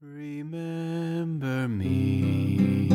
[0.00, 2.88] Remember me,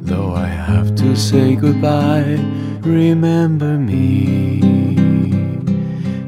[0.00, 2.38] though I have to say goodbye.
[2.82, 4.60] Remember me,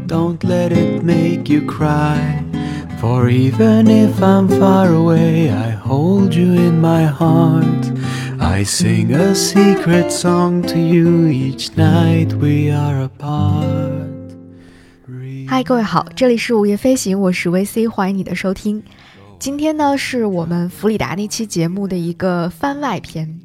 [0.06, 2.44] don't let it make you cry.
[2.98, 7.90] For even if I'm far away, I hold you in my heart.
[8.38, 14.10] I sing a secret song to you each night we are apart.
[15.48, 18.82] 嗨，各位好，这里是午夜飞行，我是 VC，欢迎你的收听。
[19.40, 23.40] 今天呢，是我们弗里达那期节目的一个番外篇，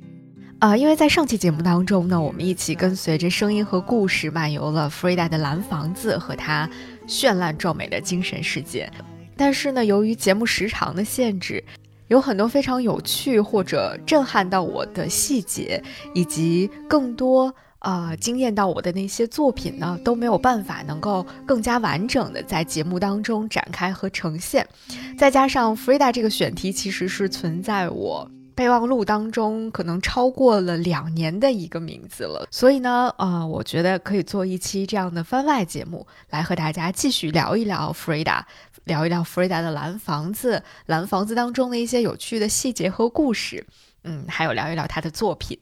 [0.59, 6.69] 啊，因为在上期节目当中呢，我们一起跟随着声音和故事漫游了弗里达的蓝房子和她
[7.07, 8.91] 绚烂壮美的精神世界，
[9.37, 11.63] 但是呢，由于节目时长的限制，
[12.09, 15.81] 有很多非常有趣或者震撼到我的细节，
[16.13, 17.55] 以及更多。
[17.85, 24.67] 啊，惊艳到我的那些作品呢，都没有办法能够更加完整的在节目当中展开和呈现。
[25.15, 32.47] 再加上 Frida 这个选题其实是存在我备忘录当中，可能超过了两年的一个名字了。
[32.49, 38.41] 所以呢，呃，我觉得可以做一期这样的番外节目，来和大家继续聊一聊 Frida，
[38.85, 43.63] 聊一聊 Frida 的蓝房子，蓝房子当中的一些有趣的细节和故事，
[44.05, 45.59] 嗯，还有聊一聊他的作品。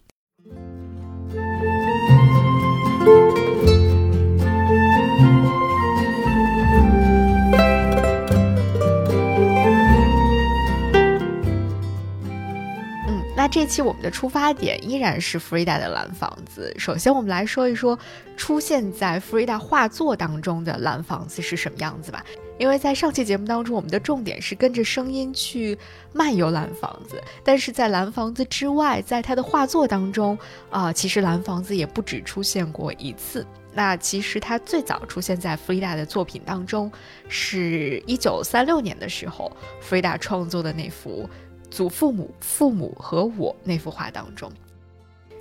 [3.06, 3.12] 嗯
[13.36, 16.74] 那这期我们的出发点依然是 Frida 的蓝房子。
[16.78, 18.00] 首先，我们来说一说
[18.38, 22.24] 出现在 Frida 画作当中的蓝房子是什么样子吧。
[22.64, 25.78] 因为在上期节目当中，我们的重点是跟着声音去
[26.14, 33.46] 漫游蓝房子，但是在蓝房子之外，在他的画作当中啊，其实蓝房子也不止出现过一次。
[33.74, 36.90] 那其实他最早出现在 Frida 的作品当中，
[37.28, 39.52] 是一九三六年的时候
[39.86, 41.30] ，Frida 创作的那幅。
[41.70, 44.50] 祖父母、父母和我那幅画当中，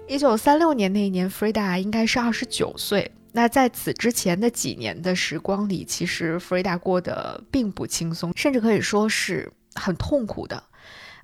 [0.08, 3.12] 一九三六年那一年，Frida 应该是二十九岁。
[3.32, 10.62] 那在此之前的几年的时光里，其实弗瑞达过得并不轻松，甚至可以说是很痛苦的。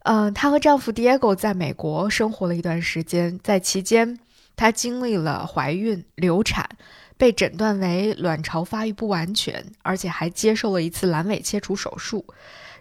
[0.04, 4.18] 嗯，她和丈夫 Diego 在美国生活了一段时间，在期间，
[4.56, 6.66] 她经历了怀孕、流产，
[7.18, 12.24] 被诊断为卵巢发育不完全，而且还接受了一次阑尾切除手术。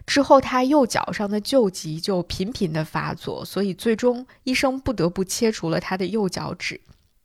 [0.06, 6.80] 之后，她右脚上的旧疾就频频的发作，所以最终医生不得不切除了她的右脚趾。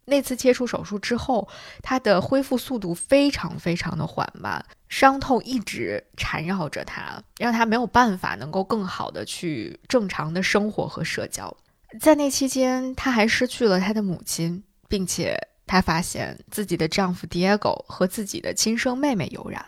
[0.05, 1.47] 那次切除手术之后，
[1.81, 11.55] 他的恢复速度非常非常的缓慢，伤痛一直缠绕着他，让他没有办法能够更好的去正常的生活和社交。
[11.99, 19.65] 在那期间，他还失去了他的母亲，并且他发现自己的丈夫 Diego 和自己的亲生妹妹有染。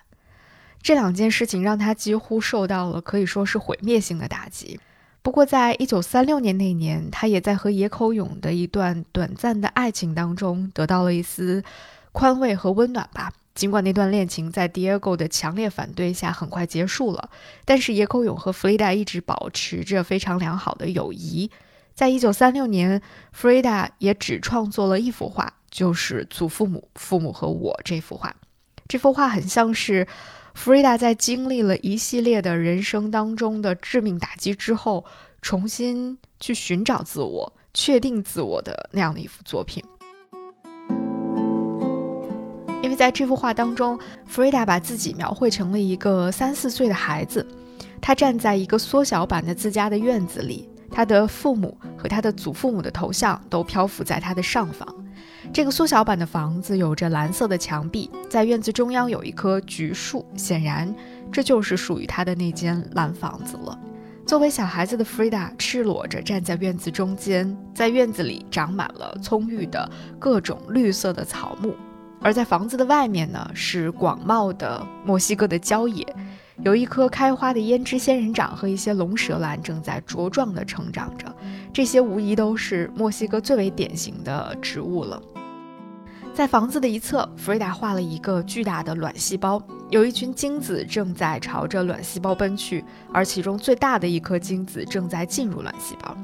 [0.81, 4.79] 这两件事情让他几乎受到了可以说是毁灭性的打击。
[5.25, 11.63] 不过，在一九三六年那年，他也在和野口勇的一段短暂的爱情当中得到了一丝
[12.11, 13.33] 宽慰和温暖吧。
[13.55, 17.31] 尽管那段恋情在 Diego 的强烈反对下很快结束了，
[17.65, 21.49] 但是野口勇和弗 d 达一直保持着非常良好的友谊。
[21.95, 28.31] 在一九三六年，弗 d 达也只创作了一幅画，就是《祖父母、父母和我》这幅画。
[28.87, 30.05] 这幅画很像是。
[30.55, 35.05] 弗瑞达在经历了一系列的人生当中的致命打击之后，
[35.41, 39.83] 重新去寻找自我、确定自我的那样的一幅作品。
[42.81, 47.45] 因为在这幅画当中，弗瑞达把自己描绘成了一个三四岁的孩子，
[48.01, 55.04] 他站在一个缩小版的自家的院子里，他的父母和他的祖父母的头像都漂浮在他的上方。
[55.53, 60.93] 这个缩小版的房子有着蓝色的墙壁，在院子中央有一棵橘树，显然
[61.31, 63.77] 这就是属于他的那间蓝房子了。
[64.25, 69.89] 作为小孩子的 Frida 赤裸着站在院子中间，在院子里长满了葱郁的
[70.19, 71.73] 各种绿色的草木，
[72.21, 76.05] 而在房子的外面呢，是广袤的墨西哥的郊野。
[76.63, 81.35] 有一棵开花的胭脂仙人掌和一些龙舌兰正在茁壮地成长着，
[81.73, 85.21] 这些无疑都是墨西哥最为典型的植物了。
[86.33, 96.15] 在房子的一侧，弗瑞达画了一个巨大的卵细胞，有一群精子正在朝着卵细胞奔去，而其中最大的一颗精子正在进入卵细胞。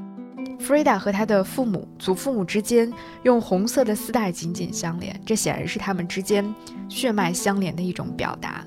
[0.58, 2.90] 弗瑞达和他的父母、祖父母之间
[3.22, 6.54] 用红色的丝带紧紧相连，这显然是他们之间
[6.88, 8.64] 血脉相连的一种表达。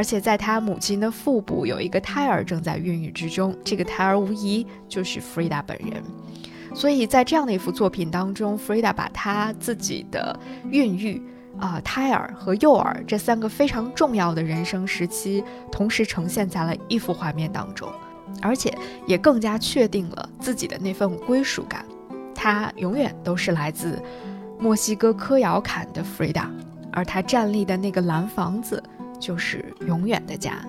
[0.00, 6.02] 而且在他母亲的腹部有一个胎儿正在孕育之中，这个胎儿无疑就是弗瑞达本人。
[6.74, 10.34] 所以在这样的一幅作品当中，弗瑞达把他自己的
[10.70, 11.22] 孕育、
[11.58, 17.86] 啊胎儿和幼儿这三个非常重要的人生时期同时呈现在了一幅画面当中。
[18.40, 18.74] 而且
[19.06, 21.84] 也更加确定了自己的那份归属感。
[22.34, 24.02] 她永远都是来自
[24.58, 26.46] 墨西哥科窑坎的 Frida，
[26.90, 28.82] 而她站立的那个蓝房子
[29.20, 30.64] 就是永远的家。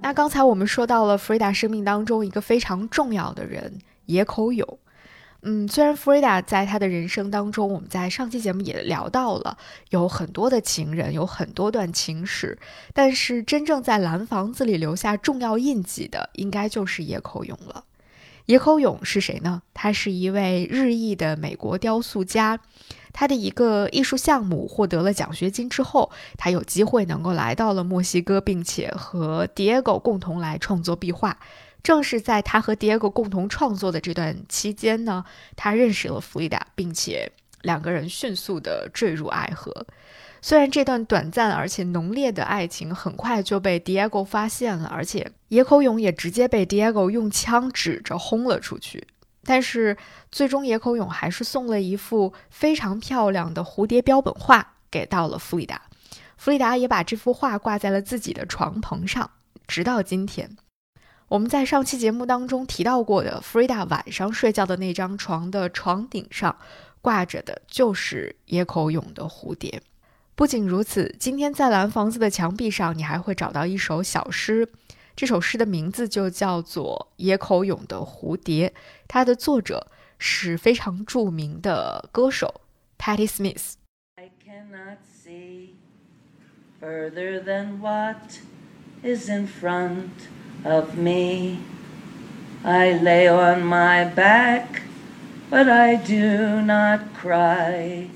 [0.00, 4.78] 那刚才我们说到了弗里达生命当中一个非常重要的人野口勇。
[5.42, 9.56] 嗯，虽然 Frida 在他的人生当中，我们在上期节目也聊到了
[9.90, 12.58] 有很多的情人，有很多段情史，
[12.92, 17.84] 但是真正在蓝房子里留下重要印记的，应该就是野口勇了。
[18.46, 19.62] 野口勇是谁呢？
[19.74, 22.60] 他是一位日裔的美国雕塑家，
[23.12, 31.38] 他的一个艺术项目获得了奖学金之后，他有机会能够来到了墨西哥，并且和 Diego 共同来创作壁画。
[31.86, 35.24] 正是在他和 Diego 共同创作的这段期间呢，
[35.54, 37.30] 他认识了弗里达，并且
[37.62, 39.86] 两个人迅速的坠入爱河。
[40.42, 49.06] 虽然这段短暂而且浓烈的爱情很快就被 Diego 发现了，而且野口勇也直接被 Diego 用枪指着轰了出去，
[49.44, 49.96] 但是
[50.32, 55.82] 最终野口勇还是送了一幅非常漂亮的蝴蝶标本画给到了弗里达，
[56.36, 59.30] 弗里达也把这幅画挂在了自己的床棚上，
[59.68, 60.56] 直到今天。
[61.28, 66.56] 我们在上期节目当中提到过的，Frida 晚上睡觉的那张床的床顶上
[67.02, 69.82] 挂着的就是野口勇的蝴蝶。
[70.36, 74.68] 不仅如此，今天在蓝房子的墙壁上，你还会找到一首小诗，
[75.16, 78.68] 这首诗的名字就叫做《野口勇的蝴蝶》，
[79.08, 79.88] 它的作者
[80.18, 82.60] 是非常著名的歌手
[82.98, 83.72] Patti Smith。
[84.14, 85.70] I cannot see
[86.80, 88.38] further than what
[89.02, 90.10] is in front
[90.66, 91.58] of me.
[92.64, 94.82] I lay on my back,
[95.48, 98.08] but I do not cry.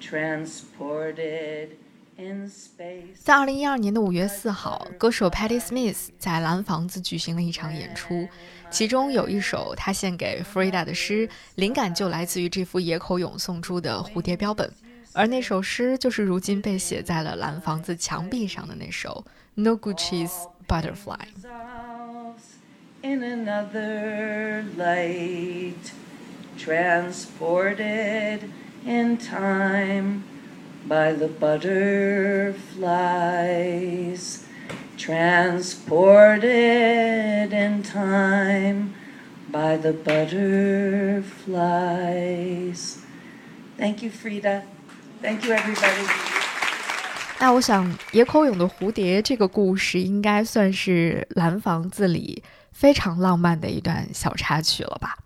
[0.00, 1.70] Transported
[2.16, 3.16] in space.
[3.22, 8.28] 在二零一二年的五月四号，歌手 Patti Smith 在蓝房子举行了一场演出，
[8.70, 14.70] 其中有一首他献给 Frida 的诗，灵感就来自于这幅野口勇送出的蝴蝶标本，
[15.13, 19.25] 而那首诗就是如今被写在了蓝房子墙壁上的那首
[19.57, 21.17] Noguchi's Butterfly。
[23.01, 25.93] in another light,
[26.57, 28.51] transported
[28.85, 30.25] in time
[30.85, 32.55] by the butterflies,
[34.97, 36.43] transported
[37.53, 38.93] in time
[39.49, 41.23] by the butterflies.
[43.77, 44.65] Thank you, Frida.
[45.24, 46.06] Thank you, everybody.
[47.40, 52.42] 那我想，野口勇的蝴蝶这个故事应该算是蓝房子里
[52.72, 55.16] 非常浪漫的一段小插曲了吧？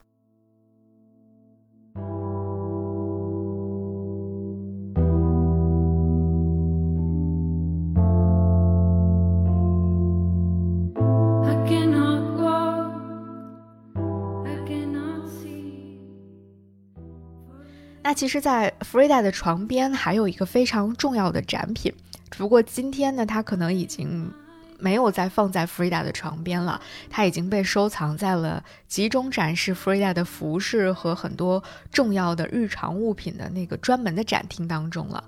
[18.03, 21.93] 那其实，在 Frida 的床边还有一个非常重要的展品，
[22.31, 24.33] 只不过今天呢，它可能已经
[24.79, 26.81] 没有再放在 Frida 的床边了，
[27.11, 31.62] 它已经被收藏在了集中展示 Frida 的服饰和很多
[31.93, 35.23] 重要的日常物品的那个专门的展厅当中了。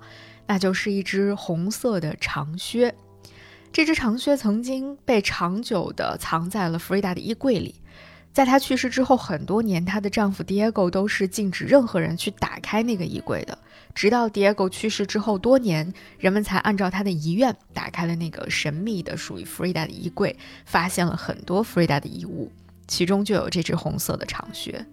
[0.47, 2.95] 那就是一只红色的长靴，
[3.71, 7.75] 这只长靴曾经被长久的藏在了 Frida 的衣柜里。
[8.33, 13.57] 在她去世之后很多年，她的丈夫 Diego 都是禁止任何人去打开那个衣柜的。
[13.93, 22.49] 直到 Diego 去世之后多年，人们才按照他的遗愿打开了那个神秘的属于 Frida 的衣柜，发现了很多 Frida 的衣物，
[22.87, 24.85] 其中就有这只红色的长靴。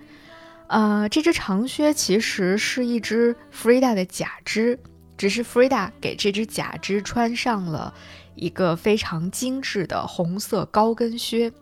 [0.66, 4.76] 呃，这只长靴其实是一只 Frida 的假肢，
[5.16, 7.94] 只是 Frida 给这只假肢穿上了
[8.34, 11.52] 一个非常精致的红色高跟靴。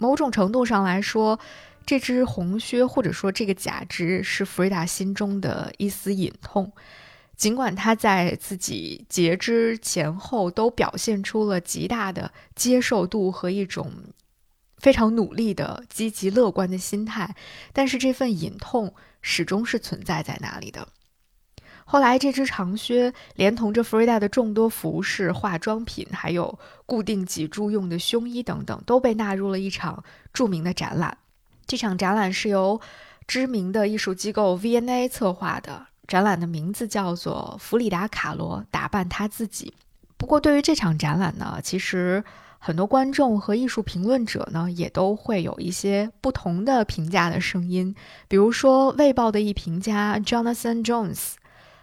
[0.00, 1.38] 某种程度上来说，
[1.84, 6.72] 这只红靴或者说这个假肢是弗瑞达心中的一丝隐痛。
[7.36, 13.92] 尽管她在自己截肢前后都表现出了极大的接受度和一种
[14.78, 17.36] 非常努力的积极乐观的心态，
[17.72, 20.88] 但是这份隐痛始终是存在在那里的。
[21.92, 26.56] 后来，这只长靴连同着弗瑞达的众多服饰、化妆品，还有
[26.86, 31.18] 固定脊柱用的胸衣等等，都被纳入了一场著名的展览。
[31.66, 32.80] 这场展览是由
[33.26, 39.74] 知名的艺术机构 V&A 策划的，展览的名字叫做《弗里达·卡罗打扮她自己》。
[40.16, 42.22] 不过，对于这场展览呢，其实
[42.60, 47.92] 很多观众和艺术评论者呢，也都会有一些不同的评价的声音。
[48.28, 51.32] 比如说，《卫报》的一评家 Jonathan Jones，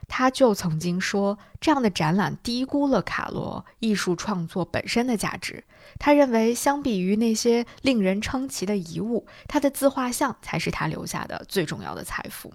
[0.08, 5.64] 他就曾经说，这样的展览低估了卡罗艺术创作本身的价值。
[6.00, 12.54] 他认为，相比于那些令人称奇的遗物，他的自画像才是他留下的最重要的财富。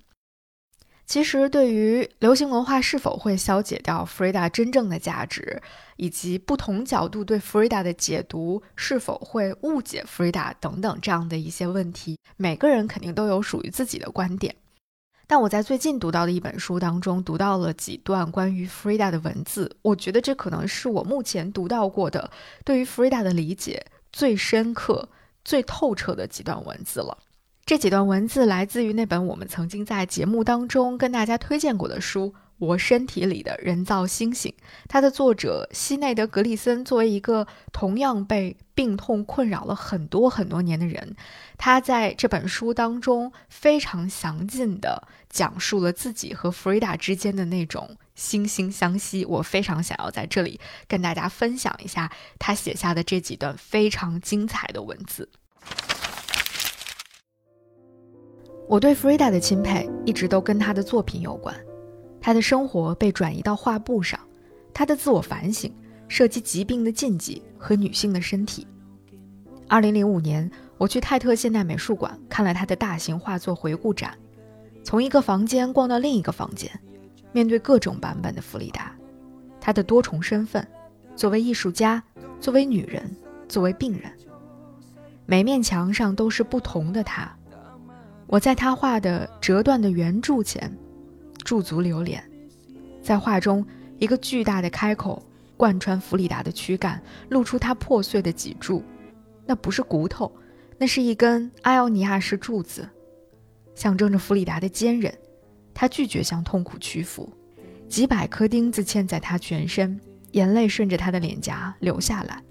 [1.05, 5.61] 其实，对于流行文化是否会消解掉 Frida 真正的价值，
[5.97, 14.57] 以及不同角度对 Frida 的解读是否会误解 Frida 等等这样的一些问题，每个人肯定都有属于自己的观点。
[15.27, 22.31] 但我在最近读到的一本书当中，读到了几段关于 Frida 的文字，我觉得这可能是我目前读到过的
[22.65, 25.09] 对于 Frida 的理解最深刻、
[25.45, 27.17] 最透彻的几段文字了。
[27.65, 32.27] 这几段文字来自于那本我们曾经在节目当中跟大家推荐过的书
[32.63, 34.53] 《我身体里的人造星星》。
[34.89, 41.17] 它的作者西内德·格里森作为一个同样被病痛困扰了很多很多年的人，
[41.59, 49.25] 他在这本书当中非常详尽地讲述了自己和弗瑞达之间的那种惺惺相惜。
[49.25, 55.29] 我非常想要在这里跟大家分享一下他写下的这几段非常精彩的文字。
[58.69, 61.55] 我对弗瑞达的钦佩一直都跟他的作品有关。
[62.23, 64.19] 她的生活被转移到画布上，
[64.73, 65.75] 她的自我反省
[66.09, 68.67] 涉及疾病的禁忌和女性的身体。
[69.69, 74.17] 2005年，我去泰特现代美术馆看了她的大型画作回顾展，
[74.85, 76.71] 从一个房间逛到另一个房间，
[77.33, 78.95] 面对各种版本的弗里达，
[79.61, 80.67] 他的多重身份：
[81.17, 82.03] 作为艺术家，
[82.41, 83.15] 作为女人，
[83.49, 84.13] 作为病人。
[85.25, 87.35] 每面墙上都是不同的他。
[88.27, 90.77] 我在他画的折断的圆柱前
[91.43, 92.23] 驻足留恋，
[93.03, 93.67] 在画中，
[93.99, 95.23] 一个巨大的开口
[95.57, 98.83] 贯穿弗里达的躯干，露出他破碎的脊柱。
[99.45, 100.31] 那不是骨头，
[100.79, 102.89] 那是一根埃奥尼亚式柱子，
[103.75, 105.13] 象征着弗里达的坚韧。
[105.75, 107.33] 他拒绝向痛苦屈服。
[107.89, 112.43] 几百颗钉子嵌在他全身，眼泪顺着他的脸颊流下来。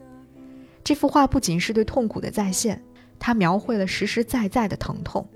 [0.83, 2.81] 这幅画不仅是对痛苦的再现，
[3.17, 5.27] 它描绘了实实在在的疼痛。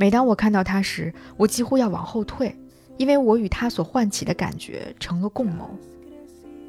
[0.00, 2.56] 每当我看到他时，我几乎要往后退，
[2.96, 5.68] 因为我与他所唤起的感觉成了共谋。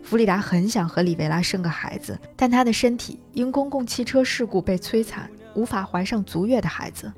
[0.01, 7.13] 弗里达很想和里维拉生个孩子，但她的身体因公共汽车事故被摧残，无法怀上足月的孩子。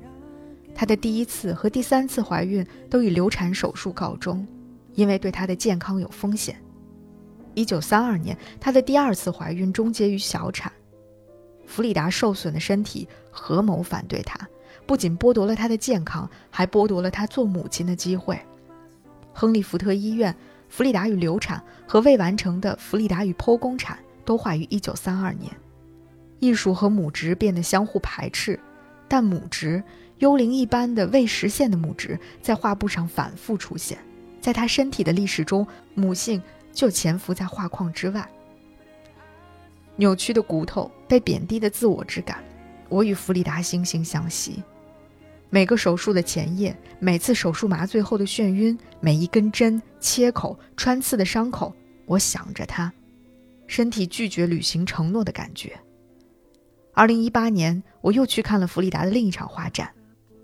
[0.74, 4.46] 她的第一次和第三次怀孕都以流产手术告终，
[4.92, 6.54] 因为对她的健康有风险。
[7.54, 10.70] 1932年，她的第二次怀孕终结于小产。
[11.66, 14.38] 弗里达受损的身体合谋反对她。
[14.92, 18.38] 不仅剥夺了她的健康，还剥夺了她做母亲的机会。
[19.32, 20.36] 亨利福特医院、
[20.68, 25.50] 弗里达与流产和未完成的弗里达与剖宫产都画于1932年。
[26.40, 28.60] 艺术和母职变得相互排斥，
[29.08, 29.82] 但母职
[30.18, 33.96] 幽灵一般的未实现的母职在画布上反复出现。
[34.42, 38.28] 在她身体的历史中，母性就潜伏在画框之外。
[39.96, 42.44] 扭曲的骨头，被贬低的自我之感，
[42.90, 44.62] 我与弗里达惺惺相惜。
[45.54, 51.70] 每个手术的前夜，每次手术麻醉后的眩晕，每一根针、切口、穿刺的伤口，
[52.06, 52.90] 我想着他，
[53.66, 55.78] 身体拒绝履行承诺的感觉。
[56.94, 59.92] 二零一八年，我又去看了弗里达的另一场画展，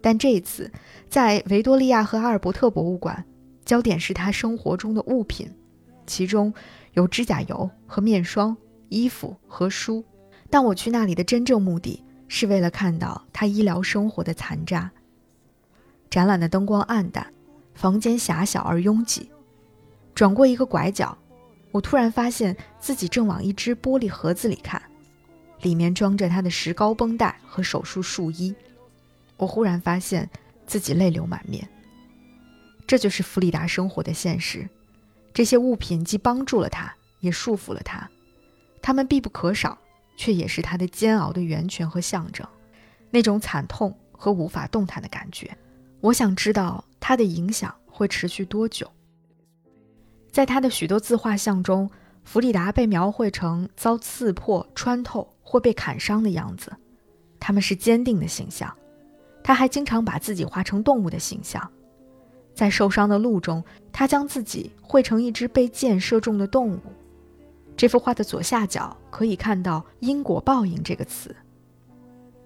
[0.02, 0.70] 但这一次
[1.08, 3.24] 在维多利亚和阿尔伯特博物馆，
[3.64, 5.50] 焦点是他生活中的物品，
[6.06, 6.52] 其中
[6.92, 8.54] 有指甲油和面霜、
[8.90, 10.04] 衣服和书。
[10.50, 14.92] 但我去那里的真正目的是为了看到他医疗生活的残渣。
[16.10, 17.32] 展览的灯光暗淡，
[17.74, 19.30] 房间狭小而拥挤。
[20.14, 21.16] 转过一个拐角，
[21.70, 24.82] 我突然发现自己正往一只玻璃盒子里看，
[25.62, 28.54] 里面装着他的石膏绷带和手术术衣。
[29.36, 30.28] 我忽然发现
[30.66, 31.68] 自己泪流满面。
[32.86, 34.68] 这就是弗里达生活的现实。
[35.32, 38.08] 这些物品既帮助了他，也束缚了他。
[38.80, 39.78] 他们必不可少，
[40.16, 42.44] 却也是他的煎熬的源泉和象征。
[43.10, 45.56] 那种惨痛和无法动弹的感觉。
[46.00, 48.88] 我想知道他的影响会持续多久。
[50.30, 51.90] 在他的许多自画像中，
[52.22, 56.70] 弗里达被描绘成遭刺破、穿透或被砍伤的样子，
[57.40, 58.72] 他们是坚定的形象。
[59.42, 61.68] 他还经常把自己画成动物的形象，
[62.54, 66.80] 在受伤的鹿中，他将自己绘成一只被箭射中的动物。
[67.74, 71.34] 这幅画的左下角可以看到“因果报应”这个词。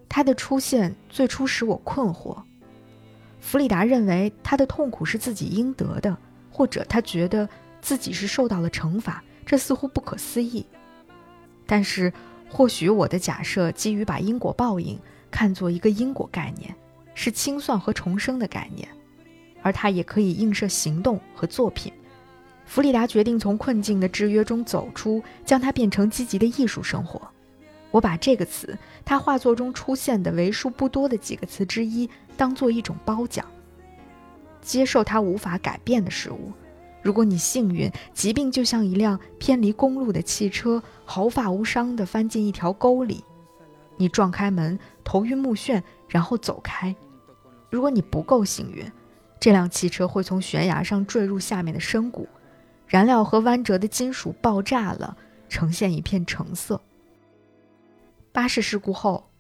[0.09, 2.41] 它的出现最初使我困惑。
[3.43, 6.17] 弗里达认为他的痛苦是自己应得的，
[6.49, 7.47] 或者他觉得
[7.83, 10.65] 自己是受到了惩罚，这似乎不可思议。
[11.67, 12.11] 但是，
[12.49, 14.97] 或许我的假设基于把因果报应
[15.29, 16.73] 看作一个因果概念，
[17.15, 18.89] 是清算和重生的概念，
[19.61, 21.93] 而它也可以映射行动和作品。
[22.65, 27.21] 弗里达决定从困境的制约中走出，将它变成积极的艺术生活。
[27.93, 33.47] 我把这个词，他画作中出现的为数不多的几个词之一，当做一种褒奖。
[34.61, 36.53] 接受他无法改变的事物。
[37.03, 43.25] 如果你幸运，疾病就像一辆偏离公路的汽车，毫发无伤地翻进一条沟里，
[43.97, 46.95] 你撞开门，头晕目眩，然后走开。
[47.71, 48.91] 如果你不够幸运，
[49.41, 52.29] 这辆汽车会从悬崖上坠入下面的深谷，
[52.87, 55.17] 燃料和弯折的金属爆炸了，
[55.49, 56.81] 呈现一片橙色。
[58.33, 59.31] 巴士事故后，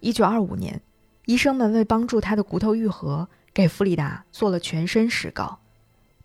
[0.00, 0.82] 一九二五年，
[1.24, 5.58] 医生们为帮助他的骨头愈合，给弗里达做了全身石膏。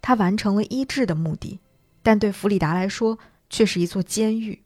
[0.01, 1.59] 他完成了医治的目的，
[2.03, 3.17] 但对弗里达来说
[3.49, 4.61] 却是一座监狱。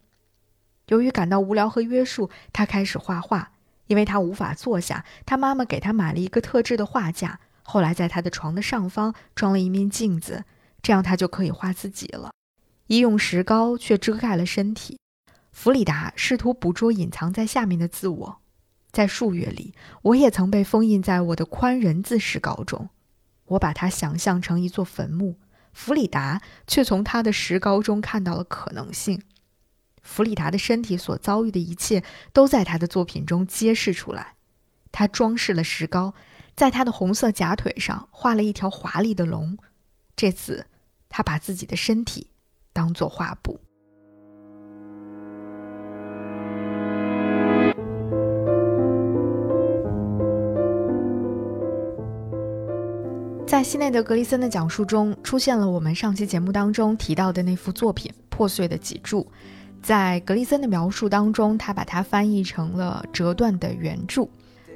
[0.88, 3.51] 由于感到无聊和约束，他开始画画。
[3.88, 7.41] 因为他无法坐下，他妈妈给他买了一个特制的画架。
[7.62, 10.46] 后来，在他的床的上方装了一面镜子，
[10.82, 12.32] 这样他就可以画自己了。
[12.88, 14.98] 医用石膏却遮盖了身体。
[15.51, 18.41] 弗里达试图捕捉隐藏在下面的自我。
[18.91, 22.89] 在数月里，我也曾被封印在我的宽人字石膏中。
[23.46, 25.38] 我把它想象成一座坟墓，
[25.74, 29.22] 弗里达却从他的石膏中看到了可能性。
[30.01, 32.03] 弗里达的身体所遭遇的一切
[32.34, 34.36] 都在他的作品中揭示出来。
[34.91, 36.13] 他装饰了石膏，
[36.55, 39.58] 在他的红色假腿上画了一条华丽的龙。
[40.15, 40.65] 这次，
[41.08, 42.31] 他把自己的身体
[42.74, 43.62] 当作画布。
[53.51, 59.24] 在西内德·格里森的讲述中，出现了我们上期节目当中提到的那幅作品《破碎的脊柱》。
[59.84, 64.29] 在格里森的描述当中，他把它翻译成了“折断的圆柱”。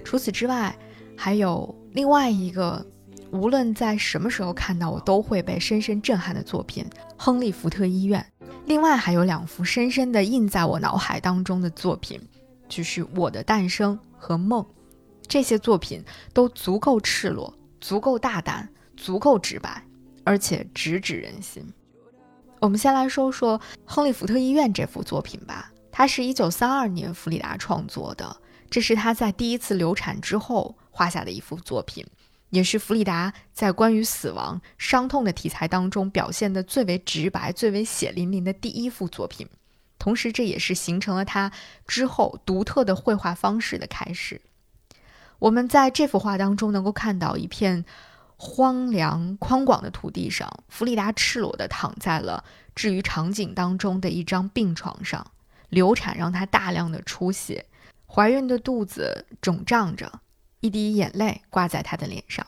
[0.03, 0.77] 除此之外，
[1.15, 2.85] 还有另外一个，
[3.31, 6.83] 无论在什么时候看到，我都会被深深震撼的作品
[7.15, 8.19] 《亨利·福特医院》。
[8.65, 12.19] 另外还有两幅深深地印在我脑海当中的作品，
[12.67, 14.61] 就是《我的诞生》和《梦》。
[15.29, 17.57] 这些作品都足够赤裸。
[17.85, 18.67] 足够大胆，
[18.97, 19.79] 足够直白，
[20.23, 21.63] 而且直指人心。
[22.59, 25.71] 我们先来说说《亨利·福特医院》这幅作品吧。
[25.91, 28.35] 它是一九三二年弗里达创作的，
[28.71, 32.03] 这是他在第一次流产之后画下的一幅作品，
[32.49, 39.47] 也是弗里达在关于死亡、伤痛的题材当中表现的最为直白、最为血淋淋的第一幅作品。
[39.99, 41.51] 同时，这也是形成了他
[41.85, 44.41] 之后独特的绘画方式的开始。
[45.39, 47.85] 我们在这幅画当中能够看到一片
[48.37, 52.43] 荒凉宽广的土地上，弗里达赤裸地躺在了
[52.73, 55.25] 置于场景当中的一张病床上。
[55.69, 57.65] 流产让她大量的出血，
[58.05, 60.21] 怀孕的肚子肿胀着，
[60.61, 62.45] 一滴眼泪挂在她的脸上。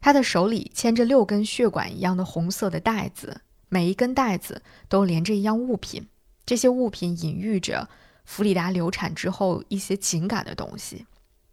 [0.00, 6.08] 她的手里牵着六根血管一样的红色的带子，每一根带子都连着一样物品，
[6.46, 7.88] 这些物品隐喻着
[8.24, 11.06] 弗里达流产之后一些情感的东西。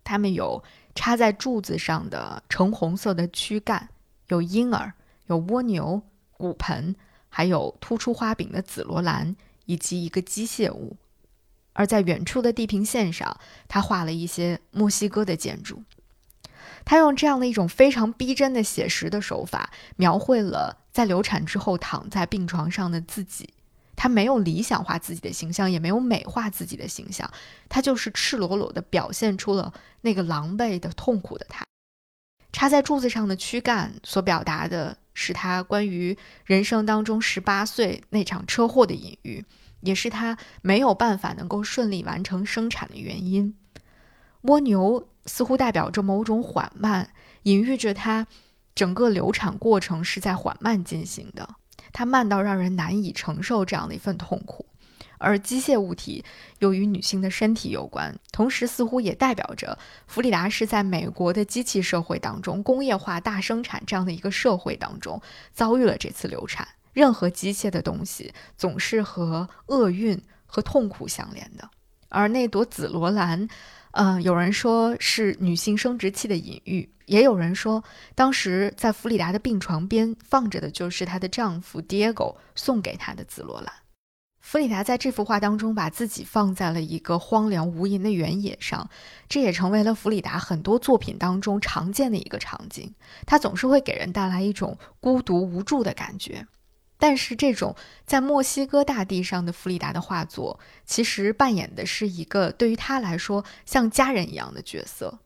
[0.04, 0.63] 它们有
[0.96, 3.89] 插在柱子上的橙红色的躯干，
[4.28, 4.94] 有婴儿，
[5.28, 6.96] 有蜗牛，骨盆，
[7.30, 9.36] 还有突出花柄的紫罗兰，
[9.66, 10.98] 以及一个机械物。
[11.74, 15.84] 而在远处的地平线上，他画了一些墨西哥的建筑。
[16.86, 23.50] 他用这样的一种非常逼真的写实的手法，描绘了在流产之后躺在病床上的自己。
[23.95, 27.29] 他没有理想化自己的形象，也没有美化自己的形象，
[27.69, 31.63] 他就是赤裸裸地表现出了那个狼狈的、痛苦的他。
[32.51, 39.43] 插在柱子上的躯干所表达的是他关于人生当中十八岁那场车祸的隐喻，
[39.82, 43.56] 也是他没有办法能够顺利完成生产的原因。
[44.41, 47.10] 蜗牛似乎代表着某种缓慢，
[47.43, 48.27] 隐喻着他
[48.75, 51.56] 整个流产过程是在缓慢进行的。
[51.93, 54.65] 它慢到让人难以承受这样的一份痛苦，
[55.19, 56.25] 而机械物体
[56.60, 59.77] 又与女性的身体有关，同时似乎也代表着
[60.08, 65.21] 弗里达是在美国的机器社会当中，工业化大生产这样的一个社会当中
[65.53, 66.67] 遭遇了这次流产。
[66.91, 71.69] 任何机械的东西总是和厄运和痛苦相连的，
[72.10, 73.47] 而那朵紫罗兰。
[73.93, 77.84] 嗯，有人说是女性生殖器的隐喻，也有人说
[78.15, 83.71] 当时在弗里达的病床边放着的就是她的丈夫 Diego 送给她的紫罗兰。
[84.41, 88.89] 弗里达在这幅画当中把自己放在了一个荒凉无垠的原野上，
[89.29, 92.91] 这也成为了弗里达很多作品当中常见的一个场景。
[93.27, 96.45] 她总是会给人带来一种孤独无助的感觉。
[97.04, 105.20] 但是这种在墨西哥大地上的弗里达的画作，其实扮演的是一个对于他来说像家人一样的角色。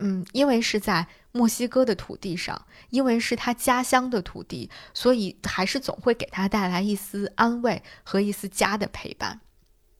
[0.00, 9.40] 嗯，因为是在墨西哥的土地上，因为是他家乡的土地，所以还是总会给他带来一丝安慰和一丝家的陪伴。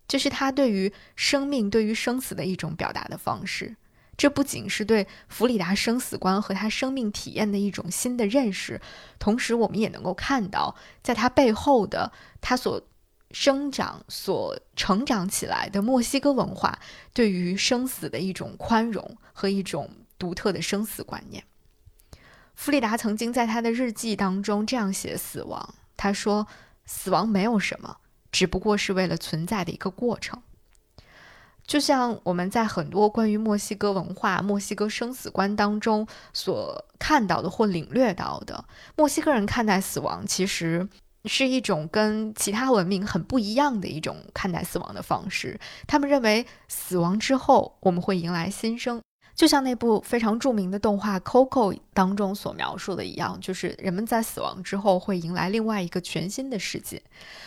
[0.06, 3.76] 这是他对于生命、对于生死的一种表达的方式。
[4.18, 8.80] 这不仅是对弗里达生死观和他生命体验的一种新的认识，
[9.18, 12.82] 同时我们也能够看到，在他背后的他所
[13.30, 16.78] 生长、所成长起来的墨西哥文化
[17.14, 21.44] 对于生死的一种宽容和一种独特的生死观念。
[22.56, 26.48] 弗里达曾经在他的日记当中这样写死亡：“他说，
[26.86, 27.98] 死亡没有什么，
[28.32, 30.42] 只不过是为了存在的一个过程。”
[31.68, 38.64] 就像我们在很多关于墨西哥文化、墨西哥生死观当中所看到的或领略到的，
[38.96, 40.88] 墨西哥人看待死亡其实
[41.26, 45.60] 是一种跟其他文明很不一样的一种看待死亡的方式。
[45.86, 49.02] 他们认为死亡之后我们会迎来新生。
[49.38, 57.00] 就像那部非常著名的动画《Coco》当中所描述的一样，就是人们在死亡之后会迎来另外一个全新的世界。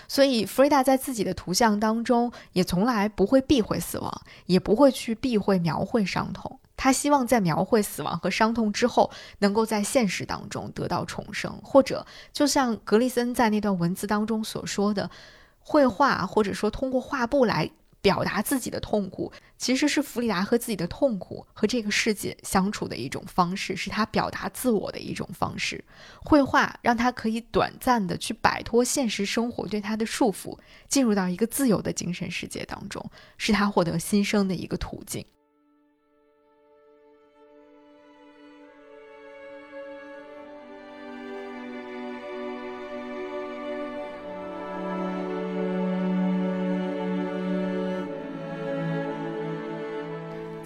[0.07, 6.61] 所以，弗瑞达在自己的图像当中也从来不会避讳死亡，也不会去避讳描绘伤痛。
[6.77, 15.11] 他希望在描绘死亡和伤痛之后，能够在现实当中得到重生，或者就像格里森在那段文字当中所说的，
[15.59, 17.69] 绘画或者说通过画布来。
[18.01, 25.83] 表达自己的痛苦，其实是弗里达和自己的痛苦和这个世界相处的一种方式，是他表达自我的一种方式。
[26.23, 35.23] 绘画让他可以短暂的去摆脱现实生活对他的束缚，进入到一个自由的精神世界当中，是他获得新生的一个途径。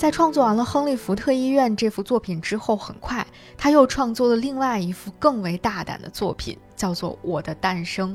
[0.05, 3.25] 在创作完了《亨利·福特医院》这幅作品之后，很快
[3.57, 8.13] 他又创作了另外一幅更为大胆的作品，叫做《我的诞生》。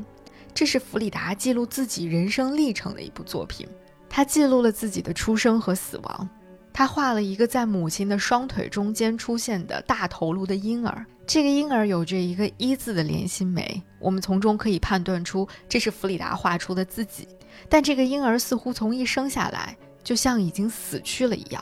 [0.55, 3.66] 这是弗里达记录自己人生历程的一部作品。
[4.09, 6.29] 他记录了自己的出生和死亡。
[6.72, 11.05] 他画了一个在母亲的双腿中间出现的大头颅的婴儿。
[11.26, 13.83] 这个婴儿有着一个一字的连心眉。
[13.98, 17.26] 我们从中可以判断出这是弗里达画出的自己。
[17.68, 21.61] 但这个婴儿似乎从一生下来就像已经死去了一样。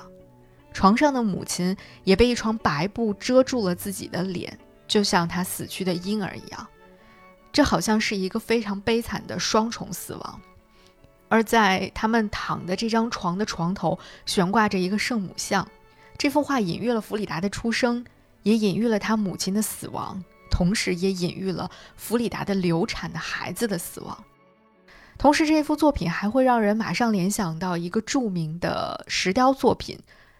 [0.79, 6.69] 床上的母亲也被一床白布遮住了自己的脸，就像她死去的婴儿一样。
[7.51, 10.41] 这好像是一个非常悲惨的双重死亡。
[11.29, 15.67] 而在他们躺的这张床的床头悬挂着一个圣母像。
[16.17, 18.07] 这幅画隐喻了弗里达的出生，
[18.45, 24.17] 也隐喻了他母亲的死亡，同时也隐喻了弗里达的流产的孩子的死亡。
[25.19, 29.99] 同时，这幅作品还会让人马上联想到一个著名的石雕作品。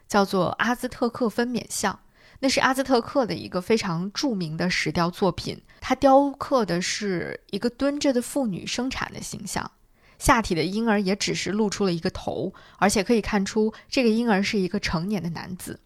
[0.09, 1.97] 叫做阿兹特克分娩像，
[2.39, 5.61] 那是阿兹特克的一个非常著名的石雕作品。
[5.79, 9.71] 它雕刻的是一个蹲着的妇女生产的形象，
[10.17, 15.79] 下体的婴儿也只是露出了一个头，而且可以看出这个婴儿是一个成年的男子。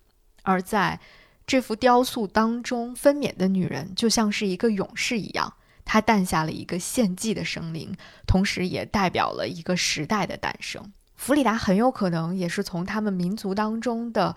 [0.43, 0.99] 而在
[1.45, 7.93] 这幅雕塑当中，分娩的女人就像是一个勇士一样，她诞下了一个献祭的生灵，
[8.25, 10.93] 同时也代表了一个时代的诞生。
[11.23, 14.35] 弗里达很有可能也是从他们民族当中的，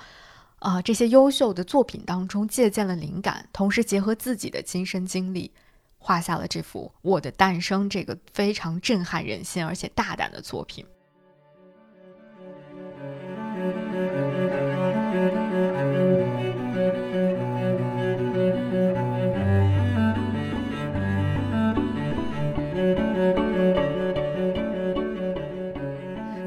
[0.61, 5.51] 啊这些优秀的作品当中借鉴了灵感，同时结合自己的亲身经历，
[5.99, 10.87] 画下了这幅《我的诞生》这个非常震撼人心而且大胆的作品。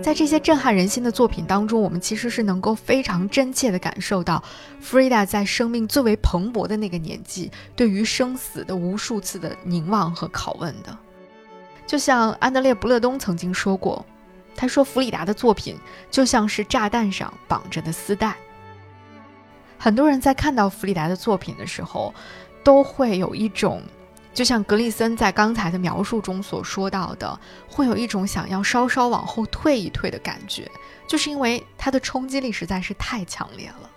[0.02, 4.42] 在这些震撼人心的作品当中，我们其实是能够非常真切地感受到
[4.80, 10.98] 弗瑞达在生命最为蓬勃的那个年纪，对于生死的无数次的凝望和拷问的。
[11.86, 14.04] 就像安德烈·布勒东曾经说过，
[14.56, 15.76] 他说弗里达的作品
[16.10, 18.36] 就像是炸弹上绑着的丝带。
[19.78, 22.14] 很多人在看到弗里达的作品的时候，
[22.64, 23.82] 都会有一种。
[24.40, 30.66] 就像格里森在刚才的描述中所说到的，会有一种想要稍稍往后退一退的感觉，
[31.10, 33.90] 就是因为它的冲击力实在是太强烈了。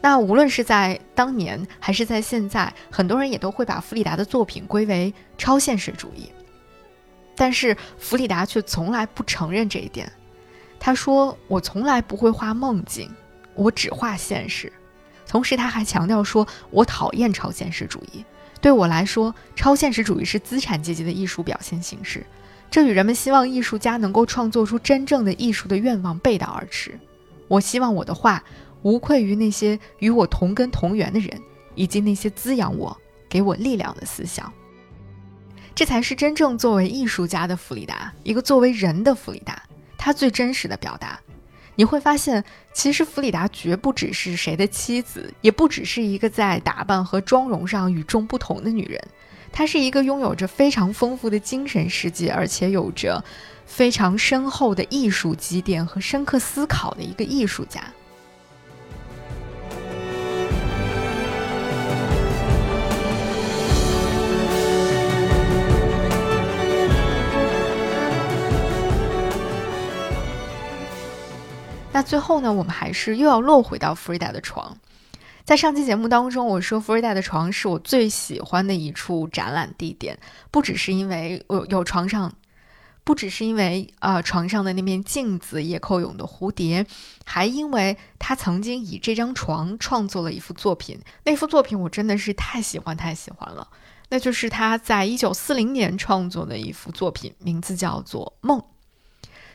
[0.00, 6.32] 那无论是在当年还是在现在，很多人也都会把弗里达的作品归为超现实主义，
[7.36, 10.10] 但是弗里达却从来不承认这一点。
[10.78, 13.14] 他说：“我从来不会画梦境，
[13.54, 14.72] 我只画现实。”
[15.28, 18.24] 同时，他还强调说：“我讨厌超现实主义。
[18.60, 22.24] 对我来说，超现实主义是资产阶级的艺术表现形式，
[22.70, 26.98] 这与人们希望艺术家能够创作出真正的艺术的愿望背道而驰。
[27.48, 28.42] 我希望我的画
[28.82, 31.40] 无愧于那些与我同根同源的人，
[31.74, 32.96] 以及那些滋养我、
[33.28, 34.52] 给我力量的思想。
[35.74, 39.62] 这才是真正作为艺术家的弗里达，一个作为人的弗里达，
[39.96, 41.18] 他最真实的表达。”
[41.76, 49.02] 你会发现，其实弗里达绝不只是谁的妻子，也不只是一个在打扮和妆容上与众不同的女人，
[49.50, 53.24] 她是一个拥有着非常丰富的精神世界，而且有着
[53.64, 57.82] 非常深厚的艺术积淀和深刻思考的一个艺术家。
[71.92, 74.78] 那最后呢，我们还是又要落回到弗里达的床。
[75.44, 80.16] 在上期节目当中，我说弗里达的床是我最喜欢的一处展览地点，
[80.52, 82.32] 不只是因为有有床上，
[83.02, 86.86] 不只是因为呃床上的那面镜子、叶寇勇的蝴蝶，
[87.24, 91.00] 还因为他曾经以这张床创作了一幅作品。
[91.24, 93.66] 那幅作品我真的是太喜欢太喜欢了，
[94.10, 98.60] 那就是他在一九四零年创作的一幅作品，名字叫做《梦》。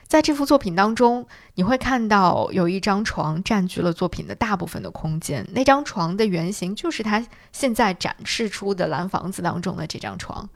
[0.06, 5.44] 在这幅作品当中，你会看到有一张床占据了作品的大部分的空间。
[5.52, 10.48] 那张床的原型就是他现在展示出的蓝房子当中的这张床。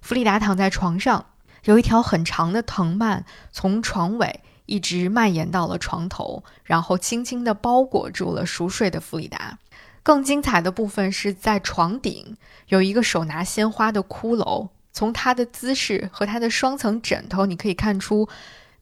[0.00, 1.24] 弗里达躺在床上，
[1.64, 9.56] 有一条很长的藤蔓从床尾一直蔓延到了床头，然后轻轻地包裹住了熟睡的弗里达。
[10.02, 12.36] 更精彩的部分是在床顶
[12.68, 18.28] 有一个手拿鲜花的骷髅，从他的姿势和他的双层枕头，你可以看出。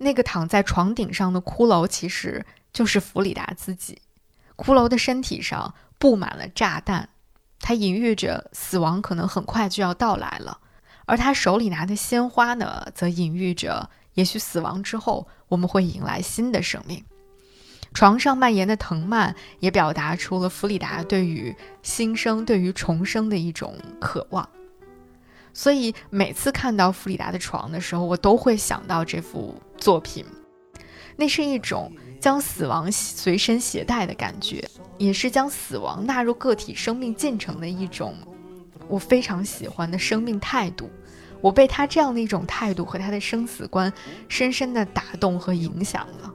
[0.04, 4.00] 那个躺在床顶上的骷髅其实就是弗里达自己。
[4.56, 7.08] 骷髅的身体上布满了炸弹，
[7.58, 10.58] 它隐喻着死亡可能很快就要到来了。
[11.06, 17.04] 而他手里拿的鲜花呢，则隐喻着也许死亡之后我们会迎来新的生命。
[17.92, 24.48] 床上蔓延的藤蔓也表达出了弗里达对于新生、对于重生的一种渴望。
[25.54, 30.24] 所以每次看到弗里达的床的时候，我都会想到这幅作品。
[31.16, 38.14] 那是一种将死亡随身携带的感觉，也是将死亡纳入个体生命进程的一种
[38.88, 40.90] 我非常喜欢的生命态度。
[41.40, 43.92] 我被他这样的一种态度和他的生死观
[44.28, 46.34] 深深的打动和影响了。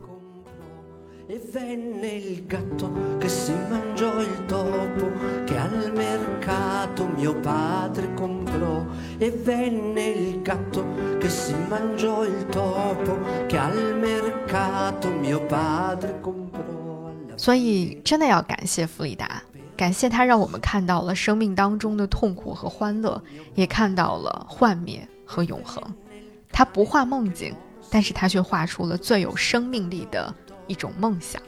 [17.37, 19.43] 所以，真的要感谢弗里达，
[19.77, 23.21] 感谢他让我们看到了生命当中的痛苦和欢乐，
[23.53, 25.83] 也看到了幻灭和永恒。
[26.51, 27.53] 他不画梦境，
[27.91, 30.33] 但是他却画出了最有生命力的。
[30.69, 31.41] 一种梦想。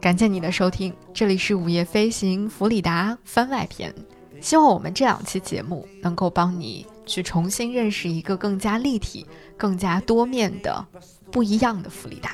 [0.00, 3.94] 感谢你的收听，这里是午夜飞行弗里达番外篇。
[4.40, 9.24] 希望我们这两期节目能够帮你去重新认识一个更加立体、
[9.56, 10.84] 更加多面的
[11.30, 12.32] 不一样的弗里达。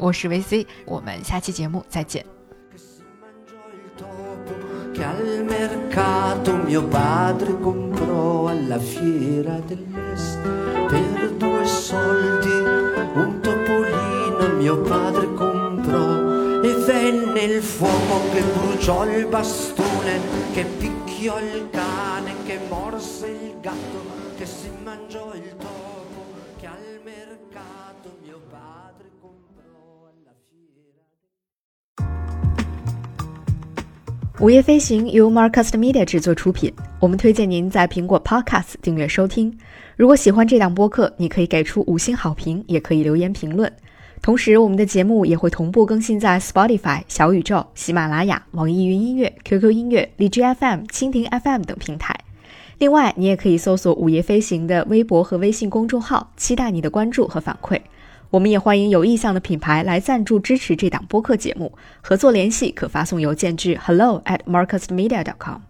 [0.00, 2.26] 我是维 C，我们下期节目再见。
[16.62, 20.20] E venne il fuoco che bruciò il bastone,
[20.52, 24.02] che picchiò il cane, che morse il gatto,
[24.36, 26.24] che si mangiò il topo,
[26.58, 31.00] che al mercato mio padre comprò alla fiera.
[34.38, 39.56] 午夜飞行由 Marcast Media 制作出品，我们推荐您在苹果 Podcast 订阅收听。
[39.96, 43.72] 如果喜欢这档播客，你可以给出五星好评，也可以留言评论。
[44.22, 52.14] 同时，我们的节目也会同步更新在 Spotify、小宇宙、喜马拉雅、网易云音乐、QQ 音乐、荔枝 FM、蜻蜓 FM 等平台。
[52.78, 57.80] 另外，你也可以搜索“午夜飞行”的微博和微信公众号，期待你的关注和反馈。
[58.28, 65.60] 我们也欢迎有意向的品牌来赞助支持这档播客节目，合作联系可发送邮件至 hello at marcusmedia.com。